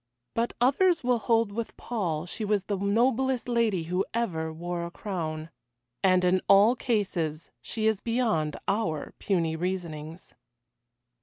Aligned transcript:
But 0.33 0.53
others 0.59 1.03
will 1.03 1.19
hold 1.19 1.51
with 1.51 1.77
Paul 1.77 2.25
she 2.25 2.43
was 2.43 2.63
the 2.63 2.75
noblest 2.75 3.47
lady 3.47 3.83
who 3.83 4.03
ever 4.15 4.51
wore 4.51 4.83
a 4.83 4.89
crown. 4.89 5.51
And 6.01 6.25
in 6.25 6.41
all 6.49 6.75
cases 6.75 7.51
she 7.61 7.85
is 7.85 8.01
beyond 8.01 8.57
our 8.67 9.13
puny 9.19 9.55
reasonings. 9.55 10.33